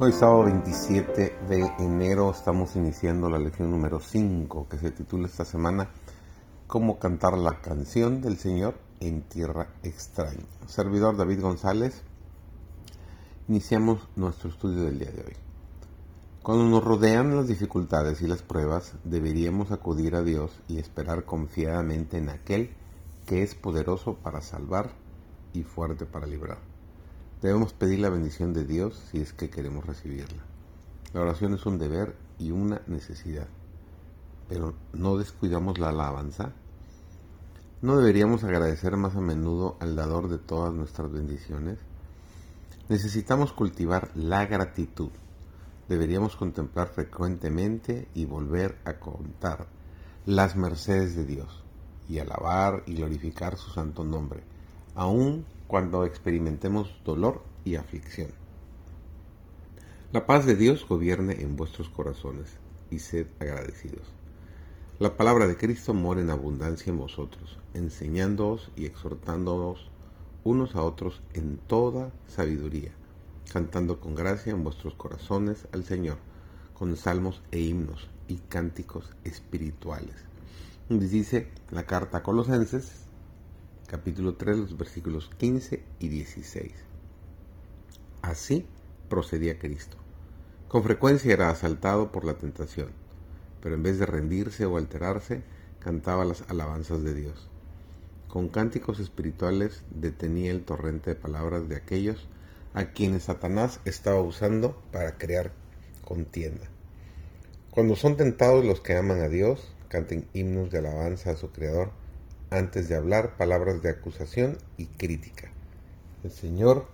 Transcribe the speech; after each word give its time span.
Hoy 0.00 0.12
sábado 0.12 0.44
27 0.44 1.38
de 1.48 1.72
enero 1.80 2.30
estamos 2.30 2.76
iniciando 2.76 3.28
la 3.28 3.36
lección 3.36 3.72
número 3.72 3.98
5 3.98 4.68
que 4.68 4.78
se 4.78 4.92
titula 4.92 5.26
esta 5.26 5.44
semana 5.44 5.90
Cómo 6.68 7.00
cantar 7.00 7.36
la 7.36 7.60
canción 7.60 8.20
del 8.20 8.36
Señor 8.36 8.76
en 9.00 9.22
tierra 9.22 9.74
extraña. 9.82 10.44
Servidor 10.68 11.16
David 11.16 11.40
González, 11.40 12.04
iniciamos 13.48 13.98
nuestro 14.14 14.50
estudio 14.50 14.84
del 14.84 15.00
día 15.00 15.10
de 15.10 15.22
hoy. 15.22 15.36
Cuando 16.44 16.62
nos 16.66 16.84
rodean 16.84 17.34
las 17.34 17.48
dificultades 17.48 18.22
y 18.22 18.28
las 18.28 18.42
pruebas, 18.42 18.92
deberíamos 19.02 19.72
acudir 19.72 20.14
a 20.14 20.22
Dios 20.22 20.60
y 20.68 20.78
esperar 20.78 21.24
confiadamente 21.24 22.18
en 22.18 22.28
aquel 22.28 22.70
que 23.26 23.42
es 23.42 23.56
poderoso 23.56 24.14
para 24.14 24.42
salvar 24.42 24.92
y 25.52 25.64
fuerte 25.64 26.06
para 26.06 26.28
librar. 26.28 26.77
Debemos 27.40 27.72
pedir 27.72 28.00
la 28.00 28.10
bendición 28.10 28.52
de 28.52 28.64
Dios 28.64 29.00
si 29.10 29.20
es 29.20 29.32
que 29.32 29.48
queremos 29.48 29.86
recibirla. 29.86 30.42
La 31.12 31.20
oración 31.20 31.54
es 31.54 31.64
un 31.66 31.78
deber 31.78 32.16
y 32.38 32.50
una 32.50 32.82
necesidad. 32.88 33.46
Pero 34.48 34.74
¿no 34.92 35.16
descuidamos 35.16 35.78
la 35.78 35.90
alabanza? 35.90 36.52
¿No 37.80 37.96
deberíamos 37.96 38.42
agradecer 38.42 38.96
más 38.96 39.14
a 39.14 39.20
menudo 39.20 39.76
al 39.78 39.94
dador 39.94 40.28
de 40.28 40.38
todas 40.38 40.74
nuestras 40.74 41.12
bendiciones? 41.12 41.78
Necesitamos 42.88 43.52
cultivar 43.52 44.10
la 44.16 44.44
gratitud. 44.46 45.10
Deberíamos 45.88 46.34
contemplar 46.34 46.88
frecuentemente 46.88 48.08
y 48.14 48.24
volver 48.24 48.78
a 48.84 48.94
contar 48.94 49.68
las 50.26 50.56
mercedes 50.56 51.14
de 51.14 51.24
Dios 51.24 51.62
y 52.08 52.18
alabar 52.18 52.82
y 52.86 52.96
glorificar 52.96 53.56
su 53.56 53.70
santo 53.70 54.02
nombre, 54.02 54.42
aun 54.94 55.44
cuando 55.68 56.04
experimentemos 56.04 56.92
dolor 57.04 57.42
y 57.64 57.76
aflicción. 57.76 58.30
La 60.12 60.26
paz 60.26 60.46
de 60.46 60.56
Dios 60.56 60.88
gobierne 60.88 61.42
en 61.42 61.54
vuestros 61.56 61.90
corazones 61.90 62.56
y 62.90 62.98
sed 63.00 63.26
agradecidos. 63.38 64.08
La 64.98 65.16
palabra 65.18 65.46
de 65.46 65.58
Cristo 65.58 65.92
mora 65.92 66.22
en 66.22 66.30
abundancia 66.30 66.90
en 66.90 66.98
vosotros, 66.98 67.58
enseñándoos 67.74 68.70
y 68.74 68.86
exhortándoos 68.86 69.90
unos 70.42 70.74
a 70.74 70.82
otros 70.82 71.20
en 71.34 71.58
toda 71.58 72.10
sabiduría, 72.26 72.92
cantando 73.52 74.00
con 74.00 74.14
gracia 74.14 74.52
en 74.52 74.64
vuestros 74.64 74.94
corazones 74.94 75.68
al 75.72 75.84
Señor, 75.84 76.16
con 76.72 76.96
salmos 76.96 77.42
e 77.52 77.60
himnos 77.60 78.08
y 78.26 78.36
cánticos 78.36 79.10
espirituales. 79.24 80.16
Dice 80.88 81.48
la 81.70 81.84
carta 81.84 82.18
a 82.18 82.22
Colosenses 82.22 83.07
capítulo 83.88 84.34
3, 84.34 84.58
los 84.58 84.76
versículos 84.76 85.30
15 85.38 85.82
y 85.98 86.08
16. 86.08 86.72
Así 88.20 88.66
procedía 89.08 89.58
Cristo. 89.58 89.96
Con 90.68 90.82
frecuencia 90.82 91.32
era 91.32 91.48
asaltado 91.48 92.12
por 92.12 92.26
la 92.26 92.34
tentación, 92.34 92.90
pero 93.62 93.76
en 93.76 93.82
vez 93.82 93.98
de 93.98 94.04
rendirse 94.04 94.66
o 94.66 94.76
alterarse, 94.76 95.42
cantaba 95.80 96.26
las 96.26 96.44
alabanzas 96.50 97.02
de 97.02 97.14
Dios. 97.14 97.48
Con 98.28 98.48
cánticos 98.48 99.00
espirituales 99.00 99.82
detenía 99.90 100.50
el 100.50 100.64
torrente 100.64 101.14
de 101.14 101.16
palabras 101.16 101.70
de 101.70 101.76
aquellos 101.76 102.28
a 102.74 102.92
quienes 102.92 103.22
Satanás 103.22 103.80
estaba 103.86 104.20
usando 104.20 104.78
para 104.92 105.16
crear 105.16 105.52
contienda. 106.04 106.66
Cuando 107.70 107.96
son 107.96 108.18
tentados 108.18 108.66
los 108.66 108.82
que 108.82 108.96
aman 108.96 109.22
a 109.22 109.30
Dios, 109.30 109.74
canten 109.88 110.28
himnos 110.34 110.70
de 110.70 110.78
alabanza 110.78 111.30
a 111.30 111.36
su 111.36 111.50
Creador, 111.52 111.90
antes 112.50 112.88
de 112.88 112.96
hablar 112.96 113.36
palabras 113.36 113.82
de 113.82 113.90
acusación 113.90 114.58
y 114.76 114.86
crítica. 114.86 115.50
El 116.24 116.30
Señor 116.30 116.86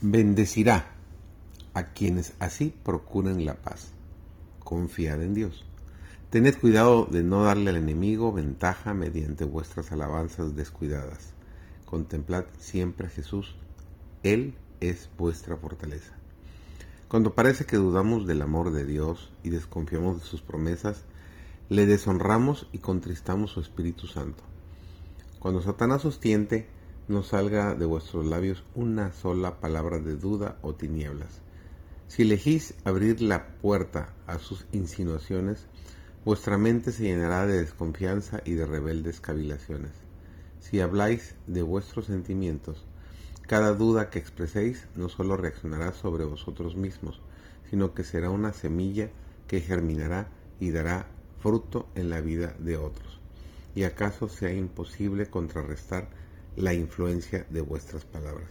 bendecirá 0.00 0.86
a 1.74 1.92
quienes 1.92 2.34
así 2.38 2.74
procuren 2.84 3.44
la 3.44 3.54
paz. 3.54 3.92
Confiad 4.60 5.22
en 5.22 5.34
Dios. 5.34 5.64
Tened 6.30 6.58
cuidado 6.58 7.06
de 7.06 7.22
no 7.22 7.44
darle 7.44 7.70
al 7.70 7.76
enemigo 7.76 8.32
ventaja 8.32 8.94
mediante 8.94 9.44
vuestras 9.44 9.92
alabanzas 9.92 10.56
descuidadas. 10.56 11.32
Contemplad 11.84 12.44
siempre 12.58 13.06
a 13.06 13.10
Jesús. 13.10 13.54
Él 14.22 14.54
es 14.80 15.10
vuestra 15.18 15.56
fortaleza. 15.56 16.14
Cuando 17.08 17.34
parece 17.34 17.66
que 17.66 17.76
dudamos 17.76 18.26
del 18.26 18.40
amor 18.40 18.72
de 18.72 18.86
Dios 18.86 19.30
y 19.42 19.50
desconfiamos 19.50 20.20
de 20.20 20.26
sus 20.26 20.40
promesas, 20.40 21.04
le 21.68 21.86
deshonramos 21.86 22.68
y 22.72 22.78
contristamos 22.78 23.52
su 23.52 23.60
Espíritu 23.60 24.06
Santo. 24.06 24.44
Cuando 25.38 25.62
Satanás 25.62 26.04
os 26.04 26.20
tiente, 26.20 26.68
no 27.08 27.22
salga 27.22 27.74
de 27.74 27.86
vuestros 27.86 28.26
labios 28.26 28.64
una 28.74 29.12
sola 29.12 29.60
palabra 29.60 29.98
de 29.98 30.16
duda 30.16 30.58
o 30.62 30.74
tinieblas. 30.74 31.40
Si 32.08 32.22
elegís 32.22 32.74
abrir 32.84 33.22
la 33.22 33.56
puerta 33.56 34.14
a 34.26 34.38
sus 34.38 34.66
insinuaciones, 34.72 35.66
vuestra 36.24 36.58
mente 36.58 36.92
se 36.92 37.04
llenará 37.04 37.46
de 37.46 37.58
desconfianza 37.58 38.42
y 38.44 38.52
de 38.52 38.66
rebeldes 38.66 39.20
cavilaciones. 39.20 39.92
Si 40.60 40.80
habláis 40.80 41.34
de 41.46 41.62
vuestros 41.62 42.06
sentimientos, 42.06 42.84
cada 43.48 43.74
duda 43.74 44.10
que 44.10 44.18
expreséis 44.18 44.86
no 44.94 45.08
solo 45.08 45.36
reaccionará 45.36 45.92
sobre 45.92 46.24
vosotros 46.24 46.76
mismos, 46.76 47.20
sino 47.68 47.94
que 47.94 48.04
será 48.04 48.30
una 48.30 48.52
semilla 48.52 49.10
que 49.48 49.60
germinará 49.60 50.28
y 50.60 50.70
dará 50.70 51.08
fruto 51.42 51.88
en 51.94 52.08
la 52.08 52.20
vida 52.20 52.54
de 52.58 52.76
otros. 52.76 53.18
¿Y 53.74 53.84
acaso 53.84 54.28
sea 54.28 54.52
imposible 54.52 55.26
contrarrestar 55.26 56.08
la 56.56 56.72
influencia 56.74 57.46
de 57.50 57.62
vuestras 57.62 58.04
palabras? 58.04 58.50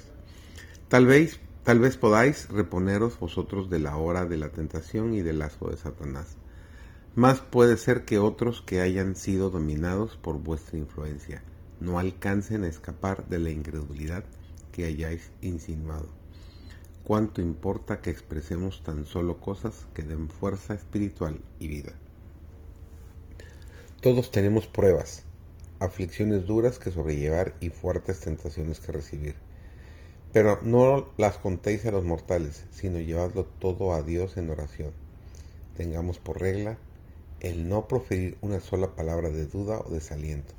Tal 0.90 1.06
vez, 1.06 1.40
tal 1.64 1.80
vez 1.80 1.96
podáis 1.98 2.50
reponeros 2.50 3.18
vosotros 3.18 3.70
de 3.70 3.80
la 3.80 3.96
hora 3.96 4.26
de 4.26 4.38
la 4.38 4.50
tentación 4.50 5.14
y 5.14 5.22
del 5.22 5.40
lazo 5.40 5.70
de 5.70 5.78
Satanás. 5.78 6.36
Más 7.16 7.40
puede 7.40 7.78
ser 7.78 8.04
que 8.04 8.20
otros 8.20 8.62
que 8.62 8.82
hayan 8.82 9.16
sido 9.16 9.50
dominados 9.50 10.18
por 10.18 10.40
vuestra 10.40 10.78
influencia 10.78 11.44
no 11.80 11.98
alcancen 11.98 12.64
a 12.64 12.68
escapar 12.68 13.28
de 13.28 13.40
la 13.40 13.50
incredulidad 13.50 14.24
que 14.72 14.86
hayáis 14.86 15.32
insinuado. 15.42 16.10
¿Cuánto 17.04 17.42
importa 17.42 18.02
que 18.02 18.12
expresemos 18.12 18.84
tan 18.84 19.06
solo 19.06 19.40
cosas 19.40 19.88
que 19.94 20.04
den 20.04 20.30
fuerza 20.30 20.74
espiritual 20.76 21.42
y 21.60 21.68
vida? 21.68 21.94
Todos 24.02 24.32
tenemos 24.32 24.66
pruebas, 24.66 25.22
aflicciones 25.80 26.48
duras 26.48 26.80
que 26.80 26.90
sobrellevar 26.90 27.54
y 27.60 27.70
fuertes 27.70 28.20
tentaciones 28.20 28.80
que 28.80 28.92
recibir. 28.92 29.36
Pero 30.34 30.60
no 30.64 31.10
las 31.18 31.38
contéis 31.38 31.86
a 31.86 31.92
los 31.92 32.04
mortales, 32.04 32.66
sino 32.72 32.98
llevadlo 32.98 33.46
todo 33.46 33.94
a 33.94 34.02
Dios 34.02 34.38
en 34.38 34.50
oración. 34.50 34.92
Tengamos 35.78 36.18
por 36.18 36.42
regla 36.42 36.80
el 37.42 37.70
no 37.70 37.88
proferir 37.88 38.40
una 38.42 38.60
sola 38.60 38.96
palabra 38.96 39.30
de 39.30 39.46
duda 39.46 39.82
o 39.82 39.92
desaliento. 39.92 40.56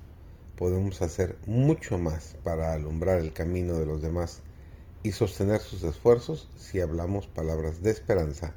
Podemos 0.57 1.03
hacer 1.03 1.37
mucho 1.45 1.99
más 1.99 2.37
para 2.45 2.73
alumbrar 2.73 3.19
el 3.19 3.33
camino 3.33 3.75
de 3.77 3.87
los 3.87 4.03
demás 4.03 4.41
y 5.03 5.11
sostener 5.11 5.61
sus 5.61 5.83
esfuerzos 5.83 6.49
si 6.57 6.81
hablamos 6.81 7.27
palabras 7.27 7.83
de 7.83 7.91
esperanza 7.91 8.55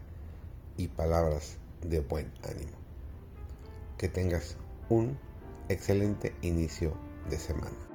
y 0.78 0.90
palabras 0.90 1.57
de 1.81 2.02
buen 2.02 2.31
ánimo. 2.44 2.78
Que 3.97 4.09
tengas 4.09 4.57
un 4.90 5.18
excelente 5.69 6.35
inicio 6.41 6.94
de 7.29 7.38
semana. 7.38 7.95